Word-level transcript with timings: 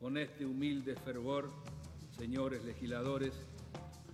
Con 0.00 0.16
este 0.16 0.46
humilde 0.46 0.96
fervor, 0.96 1.50
señores 2.16 2.64
legisladores, 2.64 3.34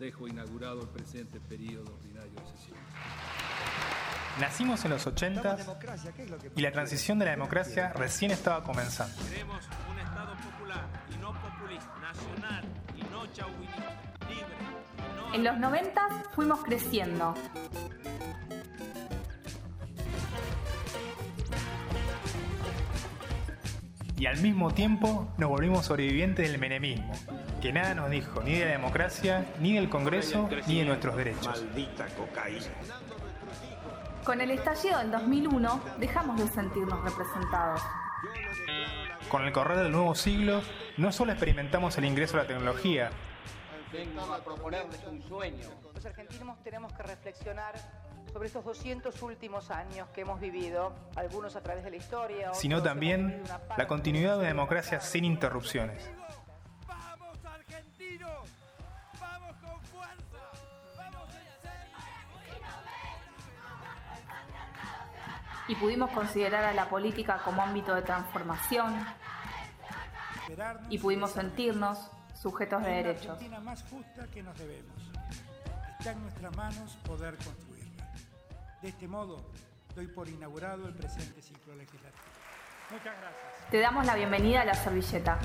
dejo 0.01 0.27
inaugurado 0.27 0.83
el 0.83 0.89
presente 0.89 1.39
periodo 1.39 1.95
ordinario 1.95 2.33
de 2.33 2.59
sesión. 2.59 2.77
Nacimos 4.41 4.85
en 4.85 4.91
los 4.91 5.07
80 5.07 5.59
y 6.57 6.61
la 6.61 6.73
transición 6.73 7.21
de 7.21 7.27
la 7.27 7.31
democracia 7.31 7.93
recién 7.93 8.33
estaba 8.33 8.65
comenzando. 8.65 9.15
Queremos 9.29 9.65
un 9.89 9.99
Estado 10.01 10.35
popular 10.51 10.87
y 11.15 11.19
no 11.19 11.33
populista, 11.41 11.95
nacional 12.03 12.65
y 12.97 13.03
no 13.13 13.33
chauvinista, 13.33 14.03
libre 14.29 14.57
y 14.99 15.17
no... 15.17 15.35
En 15.35 15.45
los 15.45 15.57
90 15.57 16.25
fuimos 16.35 16.65
creciendo. 16.65 17.33
Y 24.19 24.27
al 24.27 24.39
mismo 24.39 24.73
tiempo 24.73 25.29
nos 25.37 25.51
volvimos 25.51 25.87
sobrevivientes 25.87 26.51
del 26.51 26.59
menemismo, 26.59 27.13
que 27.61 27.73
nada 27.73 27.95
nos 27.95 28.11
dijo 28.11 28.43
ni 28.43 28.55
de 28.55 28.65
la 28.65 28.71
democracia, 28.73 29.45
ni 29.61 29.75
del 29.75 29.91
Congreso, 29.91 30.49
ni 30.67 30.79
de 30.79 30.85
nuestros 30.87 31.17
derechos. 31.17 31.63
Maldita 31.63 32.07
cocaína. 32.17 32.67
Con 34.25 34.41
el 34.41 34.51
estallido 34.51 34.99
del 34.99 35.11
2001 35.11 35.83
dejamos 35.99 36.41
de 36.41 36.49
sentirnos 36.49 37.05
representados. 37.05 37.83
Con 39.29 39.45
el 39.45 39.53
correr 39.53 39.79
del 39.79 39.93
nuevo 39.93 40.15
siglo, 40.15 40.63
no 40.97 41.13
solo 41.13 41.33
experimentamos 41.33 41.99
el 41.99 42.07
ingreso 42.07 42.39
a 42.39 42.43
la 42.43 42.47
tecnología, 42.47 43.11
Vengo 43.93 44.21
a 44.21 44.39
proponerles 44.45 45.01
un 45.07 45.23
sueño. 45.23 45.69
Los 45.95 46.05
argentinos 46.05 46.63
tenemos 46.65 46.93
que 46.93 47.03
reflexionar 47.05 47.75
sobre 48.37 48.49
estos 48.49 48.67
200 48.67 49.23
últimos 49.23 49.71
años 49.71 50.11
que 50.11 50.21
hemos 50.21 50.39
vivido, 50.39 50.93
algunos 51.15 51.57
a 51.57 51.63
través 51.63 51.83
de 51.85 51.91
la 51.91 51.97
historia, 51.97 52.53
sino 52.53 52.83
también 52.83 53.43
la 53.79 53.87
continuidad 53.87 54.33
de 54.33 54.41
una 54.41 54.49
democracia 54.49 55.01
sin 55.01 55.25
interrupciones. 55.25 56.07
¡Vamos, 56.87 57.39
argentinos! 57.47 58.51
¡Vamos 59.19 59.57
con 59.57 59.81
fuerza! 59.85 60.51
¡Vamos 60.99 61.31
en 61.31 61.63
serio! 61.63 61.97
Y 65.69 65.75
pudimos 65.77 66.11
considerar 66.11 66.65
a 66.65 66.75
la 66.75 66.91
política 66.91 67.41
como 67.43 67.63
ámbito 67.63 67.95
de 67.95 68.03
transformación 68.03 69.03
y 70.91 70.99
pudimos 70.99 71.31
sentirnos 71.31 72.11
sujetos 72.35 72.83
de 72.83 72.91
derechos. 72.91 73.31
Argentina 73.31 73.61
más 73.61 73.83
justa 73.85 74.27
que 74.31 74.43
nos 74.43 74.59
debemos. 74.59 75.11
Está 75.99 76.13
en 76.13 76.21
nuestras 76.21 76.55
manos 76.55 76.99
poder 77.07 77.35
construirla. 77.37 77.76
De 78.87 78.91
este 78.91 79.09
modo, 79.09 79.45
doy 79.97 80.07
por 80.07 80.29
inaugurado 80.29 80.87
el 80.87 80.95
presente 80.95 81.43
ciclo 81.43 81.75
legislativo. 81.75 82.23
Muchas 82.89 83.19
gracias. 83.21 83.69
Te 83.69 83.81
damos 83.81 84.07
la 84.07 84.15
bienvenida 84.15 84.61
a 84.61 84.65
la 84.65 84.75
servilleta. 84.75 85.41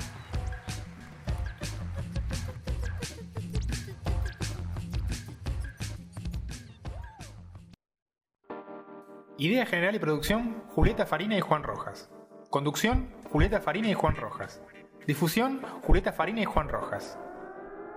Idea 9.38 9.66
general 9.66 9.96
y 9.96 9.98
producción, 9.98 10.62
Julieta 10.68 11.04
Farina 11.04 11.36
y 11.36 11.40
Juan 11.40 11.64
Rojas. 11.64 12.12
Conducción, 12.48 13.12
Julieta 13.28 13.60
Farina 13.60 13.88
y 13.88 13.94
Juan 13.94 14.14
Rojas. 14.14 14.62
Difusión, 15.04 15.62
Julieta 15.84 16.12
Farina 16.12 16.42
y 16.42 16.44
Juan 16.44 16.68
Rojas. 16.68 17.18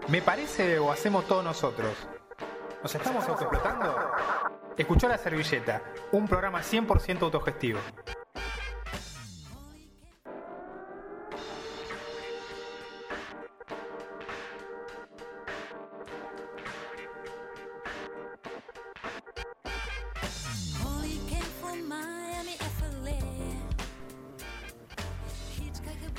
¿Me 0.07 0.23
parece 0.23 0.79
o 0.79 0.91
hacemos 0.91 1.27
todos 1.27 1.43
nosotros? 1.43 2.07
¿Nos 2.85 2.93
estamos 2.93 3.27
autoexplotando? 3.27 3.95
Escuchó 4.77 5.07
La 5.07 5.17
Servilleta, 5.17 5.81
un 6.11 6.27
programa 6.27 6.61
100% 6.61 7.23
autogestivo. 7.23 7.79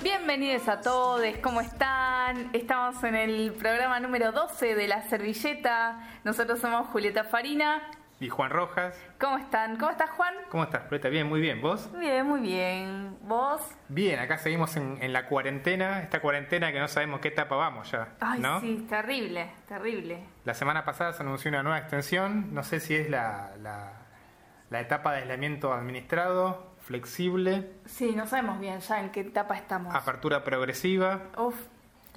Bienvenidos 0.03 0.67
a 0.67 0.81
todos, 0.81 1.23
¿cómo 1.41 1.61
están? 1.61 2.06
Estamos 2.53 3.05
en 3.05 3.15
el 3.15 3.53
programa 3.53 4.01
número 4.01 4.33
12 4.33 4.75
de 4.75 4.89
La 4.89 5.03
Servilleta. 5.03 6.01
Nosotros 6.25 6.59
somos 6.59 6.89
Julieta 6.89 7.23
Farina. 7.23 7.81
Y 8.19 8.29
Juan 8.31 8.51
Rojas, 8.51 8.99
¿Cómo 9.21 9.39
están? 9.39 9.77
¿Cómo 9.77 9.93
estás, 9.93 10.11
Juan? 10.11 10.35
¿cómo 10.51 10.65
estás, 10.65 10.83
Julieta? 10.89 11.09
Bien, 11.09 11.29
muy 11.29 11.41
bien. 11.41 11.61
¿Vos? 11.61 11.89
Bien, 11.97 12.27
muy 12.27 12.41
bien. 12.41 13.17
¿Vos? 13.23 13.61
Bien, 13.89 14.19
acá 14.19 14.39
seguimos 14.39 14.75
en, 14.77 14.99
en 15.01 15.13
la 15.13 15.27
cuarentena, 15.27 16.03
esta 16.03 16.19
cuarentena 16.21 16.73
que 16.73 16.81
no 16.81 16.89
sabemos 16.89 17.21
qué 17.21 17.29
etapa 17.29 17.55
vamos 17.55 17.93
ya, 17.93 18.09
Ay, 18.19 18.41
¿no? 18.41 18.61
sí, 18.61 18.85
terrible, 18.89 19.49
terrible. 19.69 20.25
La 20.45 20.55
semana 20.55 20.85
pasada 20.85 21.13
se 21.13 21.23
anunció 21.23 21.51
una 21.51 21.63
nueva 21.63 21.79
extensión, 21.79 22.53
no 22.53 22.65
sé 22.65 22.81
si 22.81 22.97
es 22.97 23.09
la, 23.09 23.53
la, 23.63 23.93
la 24.71 24.81
etapa 24.81 25.13
de 25.13 25.19
aislamiento 25.19 25.73
administrado, 25.73 26.75
flexible, 26.81 27.71
Sí, 27.85 28.17
no 28.17 28.27
sabemos 28.27 28.59
bien 28.59 28.81
ya 28.81 28.99
en 29.01 29.11
qué 29.11 29.21
etapa 29.21 29.55
estamos. 29.55 29.95
apertura 29.95 30.43
progresiva. 30.43 31.21
Uf, 31.37 31.55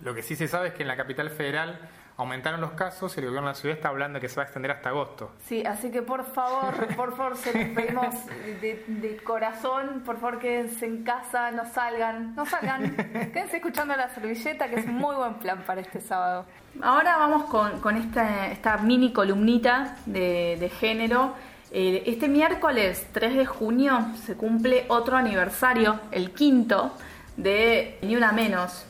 Lo 0.04 0.14
que 0.14 0.22
sí 0.24 0.36
se 0.36 0.48
sabe 0.48 0.70
es 0.70 0.74
que 0.74 0.82
en 0.84 0.88
la 0.88 0.96
capital 0.98 1.30
federal 1.30 1.80
aumentaron 2.18 2.60
los 2.60 2.72
casos 2.72 3.16
y 3.16 3.22
el 3.22 3.28
gobierno 3.28 3.48
de 3.48 3.54
la 3.54 3.60
ciudad 3.60 3.78
está 3.78 3.88
hablando 3.90 4.18
de 4.18 4.22
que 4.22 4.28
se 4.28 4.36
va 4.36 4.42
a 4.44 4.46
extender 4.46 4.72
hasta 4.72 4.90
agosto. 4.90 5.32
sí, 5.46 5.66
así 5.66 5.90
que 5.90 6.02
por 6.02 6.26
favor, 6.26 6.88
por 6.98 7.16
favor, 7.16 7.38
se 7.38 7.54
los 7.54 7.70
pedimos 7.76 8.14
de, 8.62 8.84
de 8.88 9.18
corazón, 9.24 10.04
por 10.06 10.20
favor 10.20 10.40
quédense 10.40 10.86
en 10.86 11.04
casa, 11.06 11.52
no 11.52 11.66
salgan, 11.66 12.36
no 12.36 12.46
salgan, 12.46 12.94
quédense 13.34 13.58
escuchando 13.58 13.96
la 13.96 14.10
servilleta, 14.10 14.68
que 14.70 14.76
es 14.82 14.86
un 14.86 14.96
muy 14.96 15.16
buen 15.16 15.36
plan 15.36 15.64
para 15.66 15.80
este 15.80 16.02
sábado. 16.02 16.46
Ahora 16.82 17.16
vamos 17.18 17.46
con, 17.46 17.80
con 17.80 17.96
esta, 17.96 18.48
esta 18.52 18.78
mini 18.78 19.14
columnita 19.14 19.96
de, 20.06 20.58
de 20.60 20.70
género. 20.70 21.34
Eh, 21.72 22.04
Este 22.06 22.28
miércoles 22.28 23.08
3 23.14 23.36
de 23.38 23.46
junio 23.46 24.08
se 24.26 24.36
cumple 24.36 24.86
otro 24.90 25.16
aniversario, 25.16 26.00
el 26.12 26.32
quinto, 26.34 26.92
de 27.38 27.98
Ni 28.02 28.16
Una 28.18 28.32
Menos. 28.34 28.86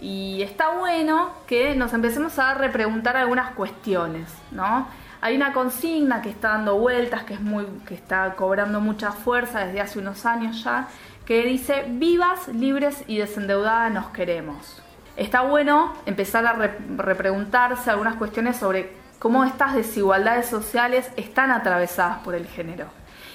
Y 0.00 0.42
está 0.42 0.70
bueno 0.70 1.30
que 1.46 1.74
nos 1.74 1.92
empecemos 1.92 2.38
a 2.38 2.54
repreguntar 2.54 3.16
algunas 3.16 3.52
cuestiones, 3.52 4.32
¿no? 4.50 4.86
Hay 5.20 5.34
una 5.34 5.52
consigna 5.52 6.22
que 6.22 6.28
está 6.30 6.50
dando 6.50 6.78
vueltas, 6.78 7.24
que 7.24 7.34
es 7.34 7.40
muy, 7.40 7.66
que 7.86 7.94
está 7.94 8.34
cobrando 8.34 8.80
mucha 8.80 9.12
fuerza 9.12 9.64
desde 9.64 9.80
hace 9.80 9.98
unos 9.98 10.26
años 10.26 10.62
ya, 10.62 10.88
que 11.24 11.42
dice 11.42 11.86
vivas, 11.88 12.48
libres 12.48 13.02
y 13.06 13.18
desendeudadas 13.18 13.90
nos 13.92 14.10
queremos. 14.10 14.82
Está 15.16 15.40
bueno 15.40 15.94
empezar 16.04 16.46
a 16.46 16.52
re- 16.52 16.78
repreguntarse 16.96 17.90
algunas 17.90 18.16
cuestiones 18.16 18.58
sobre 18.58 18.92
cómo 19.18 19.44
estas 19.44 19.74
desigualdades 19.74 20.46
sociales 20.46 21.10
están 21.16 21.50
atravesadas 21.50 22.18
por 22.18 22.34
el 22.34 22.46
género 22.46 22.86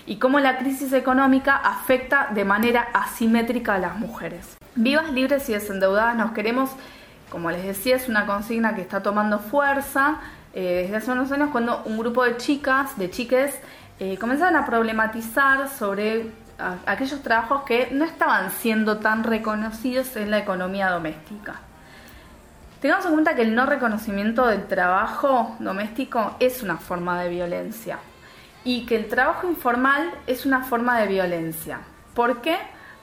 y 0.06 0.18
cómo 0.18 0.40
la 0.40 0.60
crisis 0.60 0.94
económica 0.94 1.56
afecta 1.56 2.30
de 2.32 2.46
manera 2.46 2.88
asimétrica 2.94 3.74
a 3.74 3.80
las 3.80 3.98
mujeres. 3.98 4.56
Vivas, 4.76 5.12
libres 5.12 5.50
y 5.50 5.54
desendeudadas 5.54 6.16
nos 6.16 6.32
queremos, 6.32 6.70
como 7.30 7.52
les 7.52 7.66
decía, 7.66 7.98
es 7.98 8.08
una 8.08 8.26
consigna 8.26 8.74
que 8.74 8.82
está 8.82 9.04
tomando 9.04 9.40
fuerza 9.40 10.22
eh, 10.54 10.84
desde 10.84 10.96
hace 10.96 11.12
unos 11.12 11.30
años 11.34 11.50
cuando 11.52 11.84
un 11.84 11.98
grupo 11.98 12.24
de 12.24 12.38
chicas, 12.38 12.98
de 12.98 13.10
chiques, 13.10 13.60
eh, 14.00 14.18
comenzaron 14.18 14.56
a 14.56 14.66
problematizar 14.66 15.68
sobre 15.70 16.32
aquellos 16.86 17.22
trabajos 17.22 17.64
que 17.64 17.90
no 17.92 18.06
estaban 18.06 18.52
siendo 18.52 19.00
tan 19.00 19.24
reconocidos 19.24 20.16
en 20.16 20.32
la 20.32 20.38
economía 20.38 20.90
doméstica. 20.90 21.56
Tengamos 22.80 23.06
en 23.08 23.14
cuenta 23.14 23.36
que 23.36 23.42
el 23.42 23.56
no 23.56 23.66
reconocimiento 23.66 24.48
del 24.48 24.68
trabajo 24.68 25.56
doméstico 25.60 26.36
es 26.40 26.64
una 26.64 26.78
forma 26.78 27.22
de 27.22 27.30
violencia 27.30 28.00
y 28.64 28.86
que 28.86 28.96
el 28.96 29.08
trabajo 29.08 29.48
informal 29.48 30.12
es 30.28 30.46
una 30.46 30.64
forma 30.64 31.00
de 31.00 31.08
violencia. 31.08 31.80
¿Por 32.14 32.42
qué? 32.42 32.58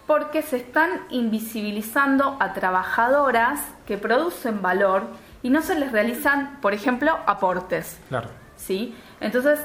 Porque 0.08 0.42
se 0.42 0.56
están 0.56 0.90
invisibilizando 1.10 2.36
a 2.40 2.52
trabajadoras 2.54 3.60
que 3.86 3.96
producen 3.96 4.60
valor 4.60 5.04
y 5.44 5.50
no 5.50 5.62
se 5.62 5.78
les 5.78 5.92
realizan, 5.92 6.58
por 6.60 6.74
ejemplo, 6.74 7.16
aportes. 7.26 8.00
Claro. 8.08 8.28
¿sí? 8.58 8.94
Entonces, 9.20 9.60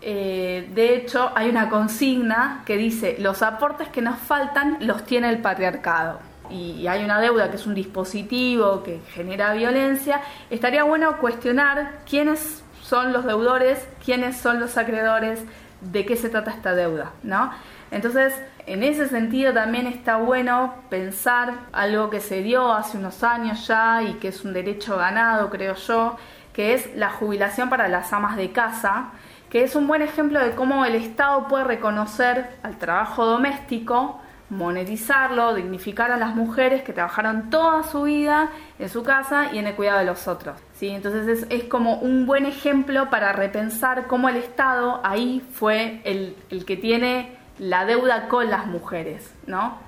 eh, 0.00 0.70
de 0.74 0.96
hecho, 0.96 1.30
hay 1.34 1.50
una 1.50 1.68
consigna 1.68 2.62
que 2.64 2.76
dice, 2.76 3.16
los 3.18 3.42
aportes 3.42 3.88
que 3.88 4.00
nos 4.00 4.18
faltan 4.18 4.78
los 4.80 5.04
tiene 5.04 5.28
el 5.28 5.38
patriarcado. 5.38 6.20
Y 6.48 6.86
hay 6.86 7.04
una 7.04 7.20
deuda 7.20 7.50
que 7.50 7.56
es 7.56 7.66
un 7.66 7.74
dispositivo 7.74 8.84
que 8.84 9.00
genera 9.12 9.52
violencia. 9.52 10.20
Estaría 10.48 10.84
bueno 10.84 11.18
cuestionar 11.18 12.02
quiénes 12.08 12.62
son 12.82 13.12
los 13.12 13.24
deudores, 13.24 13.84
quiénes 14.04 14.36
son 14.36 14.60
los 14.60 14.78
acreedores, 14.78 15.40
de 15.80 16.06
qué 16.06 16.16
se 16.16 16.28
trata 16.28 16.50
esta 16.50 16.74
deuda, 16.74 17.12
¿no? 17.22 17.50
Entonces, 17.90 18.34
en 18.66 18.82
ese 18.82 19.08
sentido 19.08 19.52
también 19.52 19.86
está 19.86 20.16
bueno 20.16 20.74
pensar 20.90 21.54
algo 21.72 22.10
que 22.10 22.20
se 22.20 22.42
dio 22.42 22.72
hace 22.72 22.98
unos 22.98 23.22
años 23.22 23.66
ya 23.66 24.02
y 24.02 24.14
que 24.14 24.28
es 24.28 24.44
un 24.44 24.52
derecho 24.52 24.96
ganado, 24.96 25.50
creo 25.50 25.74
yo, 25.74 26.16
que 26.52 26.74
es 26.74 26.94
la 26.96 27.10
jubilación 27.10 27.68
para 27.68 27.88
las 27.88 28.12
amas 28.12 28.36
de 28.36 28.50
casa, 28.50 29.10
que 29.50 29.62
es 29.62 29.76
un 29.76 29.86
buen 29.86 30.02
ejemplo 30.02 30.42
de 30.42 30.52
cómo 30.52 30.84
el 30.84 30.94
Estado 30.96 31.46
puede 31.46 31.64
reconocer 31.64 32.56
al 32.62 32.76
trabajo 32.76 33.24
doméstico 33.24 34.20
monetizarlo, 34.48 35.54
dignificar 35.54 36.12
a 36.12 36.16
las 36.16 36.34
mujeres 36.34 36.82
que 36.82 36.92
trabajaron 36.92 37.50
toda 37.50 37.82
su 37.82 38.02
vida 38.02 38.50
en 38.78 38.88
su 38.88 39.02
casa 39.02 39.52
y 39.52 39.58
en 39.58 39.66
el 39.66 39.74
cuidado 39.74 39.98
de 39.98 40.04
los 40.04 40.28
otros. 40.28 40.58
¿sí? 40.74 40.88
Entonces 40.88 41.46
es, 41.50 41.64
como 41.64 41.96
un 41.96 42.26
buen 42.26 42.46
ejemplo 42.46 43.10
para 43.10 43.32
repensar 43.32 44.06
cómo 44.06 44.28
el 44.28 44.36
Estado 44.36 45.00
ahí 45.04 45.44
fue 45.52 46.00
el, 46.04 46.36
el 46.50 46.64
que 46.64 46.76
tiene 46.76 47.36
la 47.58 47.84
deuda 47.84 48.28
con 48.28 48.50
las 48.50 48.66
mujeres, 48.66 49.32
¿no? 49.46 49.85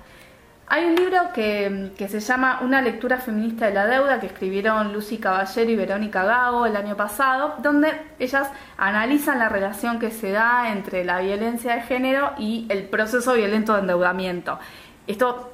Hay 0.71 0.85
un 0.85 0.95
libro 0.95 1.33
que, 1.33 2.07
se 2.07 2.19
llama 2.19 2.59
Una 2.61 2.79
lectura 2.79 3.17
feminista 3.17 3.65
de 3.65 3.73
la 3.73 3.87
deuda 3.87 4.19
que 4.19 4.27
escribieron 4.27 4.93
Lucy 4.93 5.17
Caballero 5.17 5.71
y 5.71 5.75
Verónica 5.75 6.23
Gago 6.23 6.67
el 6.67 6.75
año 6.75 6.95
pasado, 6.95 7.55
donde 7.57 7.91
ellas 8.19 8.51
analizan 8.77 9.39
la 9.39 9.49
relación 9.49 9.97
que 9.97 10.11
se 10.11 10.29
da 10.29 10.71
entre 10.71 11.03
la 11.03 11.21
violencia 11.21 11.73
de 11.73 11.81
género 11.81 12.33
y 12.37 12.67
el 12.69 12.83
proceso 12.83 13.33
violento 13.33 13.73
de 13.73 13.79
endeudamiento. 13.79 14.59
Esto 15.07 15.51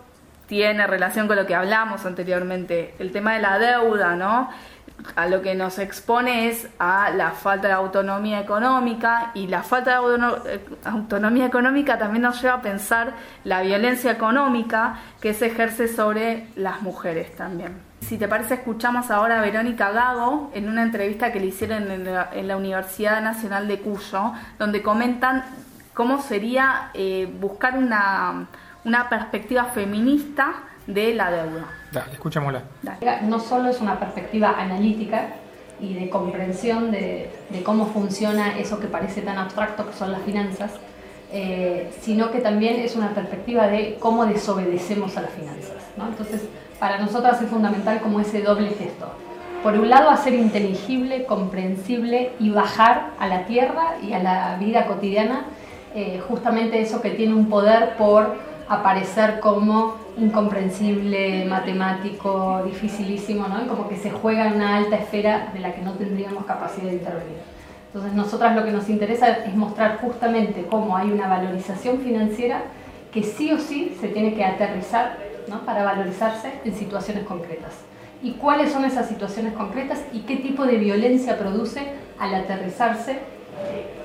tiene 0.48 0.86
relación 0.86 1.28
con 1.28 1.38
lo 1.38 1.46
que 1.46 1.56
hablamos 1.56 2.06
anteriormente, 2.06 2.94
el 3.00 3.14
tema 3.14 3.36
de 3.36 3.40
la 3.40 3.58
deuda, 3.58 4.18
¿no? 4.18 4.50
A 5.16 5.28
lo 5.28 5.42
que 5.42 5.56
nos 5.56 5.80
expone 5.80 6.50
es 6.50 6.68
a 6.80 7.12
la 7.12 7.32
falta 7.32 7.68
de 7.68 7.74
autonomía 7.74 8.40
económica 8.40 9.32
y 9.34 9.48
la 9.48 9.64
falta 9.64 9.92
de 10.02 10.48
autonomía 10.86 11.46
económica 11.46 11.98
también 11.98 12.24
nos 12.24 12.42
lleva 12.42 12.56
a 12.56 12.62
pensar 12.62 13.14
la 13.44 13.62
violencia 13.62 14.12
económica 14.12 14.98
que 15.22 15.34
se 15.34 15.48
ejerce 15.48 15.88
sobre 15.88 16.48
las 16.56 16.82
mujeres 16.82 17.36
también. 17.36 17.78
Si 18.02 18.18
te 18.18 18.28
parece, 18.28 18.56
escuchamos 18.56 19.10
ahora 19.10 19.40
a 19.40 19.42
Verónica 19.42 19.92
Gago 19.92 20.52
en 20.54 20.70
una 20.70 20.84
entrevista 20.84 21.32
que 21.32 21.40
le 21.40 21.48
hicieron 21.48 21.90
en 21.90 22.06
la, 22.06 22.30
en 22.34 22.48
la 22.48 22.58
Universidad 22.58 23.22
Nacional 23.22 23.68
de 23.68 23.80
Cuyo, 23.80 24.34
donde 24.60 24.84
comentan 24.84 25.44
cómo 25.94 26.22
sería 26.22 26.92
eh, 26.94 27.28
buscar 27.40 27.78
una, 27.78 28.48
una 28.84 29.10
perspectiva 29.10 29.66
feminista 29.66 30.54
de 30.86 31.16
la 31.16 31.32
deuda. 31.32 31.66
Dale. 32.82 33.22
No 33.24 33.40
solo 33.40 33.70
es 33.70 33.82
una 33.82 34.00
perspectiva 34.00 34.56
analítica 34.58 35.30
y 35.80 35.94
de 35.94 36.10
comprensión 36.10 36.92
de, 36.92 37.30
cómo 37.64 37.86
funciona 37.88 38.58
eso 38.58 38.80
que 38.80 38.88
parece 38.88 39.22
tan 39.22 39.38
abstracto 39.38 39.86
que 39.88 39.94
son 39.94 40.12
las 40.12 40.22
finanzas, 40.22 40.72
eh, 41.32 41.92
sino 42.02 42.32
que 42.32 42.40
también 42.40 42.80
es 42.80 42.96
una 42.96 43.10
perspectiva 43.10 43.68
de 43.68 43.98
cómo 44.00 44.26
desobedecemos 44.26 45.18
a 45.18 45.24
las 45.24 45.32
finanzas. 45.32 45.84
Entonces, 45.98 46.48
para 46.80 46.98
nosotras 47.00 47.42
es 47.42 47.50
fundamental 47.50 48.00
como 48.02 48.20
ese 48.20 48.42
doble 48.42 48.70
gesto. 48.70 49.10
Por 49.64 49.74
un 49.74 49.90
lado, 49.90 50.12
hacer 50.12 50.34
inteligible, 50.34 51.26
comprensible 51.26 52.34
y 52.40 52.52
bajar 52.52 53.12
a 53.20 53.28
la 53.28 53.46
tierra 53.46 53.96
y 54.02 54.14
a 54.14 54.20
la 54.20 54.58
vida 54.58 54.86
cotidiana 54.86 55.46
eh, 55.96 56.22
justamente 56.28 56.82
eso 56.82 57.02
que 57.02 57.12
tiene 57.12 57.34
un 57.34 57.50
poder 57.50 57.96
por 57.96 58.36
aparecer 58.68 59.40
como 59.40 59.96
incomprensible, 60.18 61.46
matemático, 61.46 62.62
dificilísimo, 62.66 63.48
¿no? 63.48 63.68
Como 63.68 63.90
que 63.90 63.98
se 63.98 64.12
juega 64.12 64.48
en 64.48 64.54
una 64.54 64.78
alta 64.78 64.98
esfera 64.98 65.52
de 65.54 65.60
la 65.60 65.74
que 65.74 65.82
no 65.82 65.94
tendríamos 65.94 66.46
capacidad 66.46 66.88
de 66.88 66.94
intervenir. 66.94 67.38
Entonces, 67.88 68.14
nosotras 68.14 68.56
lo 68.56 68.64
que 68.64 68.72
nos 68.72 68.90
interesa 68.90 69.30
es 69.30 69.56
mostrar 69.56 70.00
justamente 70.00 70.66
cómo 70.70 70.98
hay 70.98 71.12
una 71.12 71.28
valorización 71.28 72.00
financiera 72.00 72.64
que 73.12 73.24
sí 73.24 73.52
o 73.54 73.60
sí 73.60 73.96
se 74.02 74.10
tiene 74.10 74.34
que 74.34 74.44
aterrizar 74.44 75.18
¿no? 75.48 75.62
para 75.62 75.84
valorizarse 75.84 76.52
en 76.66 76.76
situaciones 76.76 77.24
concretas. 77.24 77.74
¿Y 78.22 78.32
cuáles 78.34 78.72
son 78.72 78.86
esas 78.86 79.08
situaciones 79.08 79.54
concretas 79.54 80.02
y 80.12 80.20
qué 80.22 80.38
tipo 80.38 80.66
de 80.66 80.78
violencia 80.78 81.38
produce 81.38 81.94
al 82.20 82.36
aterrizarse 82.36 83.20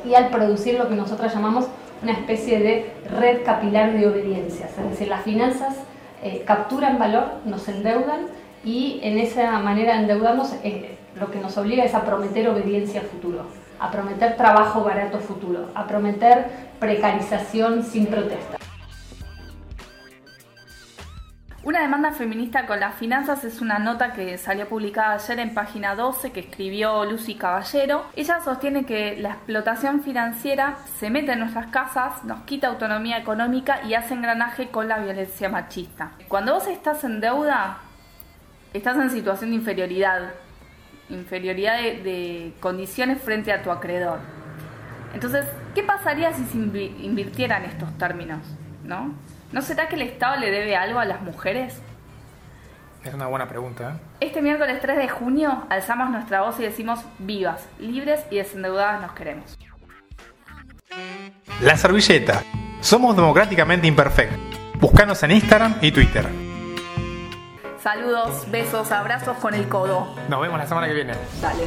y 0.05 0.15
al 0.15 0.29
producir 0.29 0.79
lo 0.79 0.89
que 0.89 0.95
nosotras 0.95 1.35
llamamos 1.35 1.67
una 2.03 2.13
especie 2.13 2.61
de 2.61 2.93
red 3.19 3.43
capilar 3.45 3.93
de 3.93 4.07
obediencias? 4.07 4.71
Es 4.79 4.91
decir, 4.91 5.09
las 5.09 5.23
finanzas 5.23 5.75
eh, 6.23 6.43
capturan 6.47 6.99
valor, 6.99 7.25
nos 7.45 7.67
endeudan 7.69 8.27
y 8.65 9.01
en 9.03 9.19
esa 9.19 9.59
manera 9.61 9.95
de 9.95 10.01
endeudarnos 10.01 10.55
eh, 10.63 10.97
lo 11.19 11.31
que 11.31 11.41
nos 11.41 11.57
obliga 11.57 11.85
es 11.85 11.95
a 11.95 12.05
prometer 12.05 12.49
obediencia 12.49 13.01
futuro, 13.01 13.45
a 13.79 13.91
prometer 13.91 14.37
trabajo 14.37 14.85
barato 14.85 15.19
futuro, 15.19 15.67
a 15.75 15.87
prometer 15.87 16.47
precarización 16.79 17.83
sin 17.85 18.07
protesta. 18.07 18.60
Una 21.71 21.83
demanda 21.83 22.11
feminista 22.11 22.67
con 22.67 22.81
las 22.81 22.97
finanzas 22.97 23.45
es 23.45 23.61
una 23.61 23.79
nota 23.79 24.13
que 24.13 24.37
salió 24.39 24.69
publicada 24.69 25.15
ayer 25.15 25.39
en 25.39 25.55
página 25.55 25.95
12 25.95 26.33
que 26.33 26.41
escribió 26.41 27.05
Lucy 27.05 27.37
Caballero. 27.37 28.07
Ella 28.17 28.41
sostiene 28.41 28.85
que 28.85 29.17
la 29.21 29.35
explotación 29.35 30.03
financiera 30.03 30.79
se 30.99 31.11
mete 31.11 31.31
en 31.31 31.39
nuestras 31.39 31.69
casas, 31.69 32.25
nos 32.25 32.41
quita 32.41 32.67
autonomía 32.67 33.19
económica 33.19 33.83
y 33.87 33.95
hace 33.95 34.15
engranaje 34.15 34.67
con 34.71 34.89
la 34.89 34.99
violencia 34.99 35.49
machista. 35.49 36.11
Cuando 36.27 36.55
vos 36.55 36.67
estás 36.67 37.05
en 37.05 37.21
deuda, 37.21 37.79
estás 38.75 38.97
en 38.97 39.09
situación 39.09 39.51
de 39.51 39.57
inferioridad, 39.59 40.33
inferioridad 41.09 41.77
de, 41.77 42.03
de 42.03 42.53
condiciones 42.59 43.23
frente 43.23 43.53
a 43.53 43.63
tu 43.63 43.71
acreedor. 43.71 44.19
Entonces, 45.15 45.47
¿qué 45.77 45.85
pasaría 45.85 46.33
si 46.33 46.45
se 46.47 46.59
invirtieran 46.59 47.65
estos 47.65 47.97
términos? 47.97 48.41
¿No? 48.83 49.15
¿No 49.53 49.63
será 49.63 49.89
que 49.89 49.97
el 49.97 50.03
Estado 50.03 50.37
le 50.37 50.51
debe 50.51 50.77
algo 50.77 51.01
a 51.01 51.05
las 51.05 51.23
mujeres? 51.23 51.81
Es 53.05 53.15
una 53.15 53.27
buena 53.27 53.49
pregunta. 53.49 53.95
¿eh? 54.21 54.27
Este 54.29 54.43
miércoles 54.43 54.79
3 54.81 54.97
de 54.97 55.09
junio 55.09 55.65
alzamos 55.71 56.11
nuestra 56.11 56.43
voz 56.43 56.61
y 56.61 56.63
decimos 56.63 57.01
vivas, 57.19 57.67
libres 57.79 58.25
y 58.31 58.37
desendeudadas 58.37 59.01
nos 59.01 59.13
queremos. 59.13 59.59
La 61.63 61.77
servilleta. 61.77 62.43
Somos 62.81 63.17
democráticamente 63.17 63.87
imperfectos. 63.87 64.41
Búscanos 64.79 65.23
en 65.23 65.33
Instagram 65.33 65.77
y 65.81 65.93
Twitter. 65.93 66.27
Saludos, 67.83 68.51
besos, 68.51 68.93
abrazos 68.93 69.37
con 69.39 69.55
el 69.55 69.69
codo. 69.69 70.15
Nos 70.29 70.41
vemos 70.41 70.59
la 70.59 70.67
semana 70.67 70.87
que 70.87 70.95
viene. 70.95 71.15
Dale. 71.41 71.65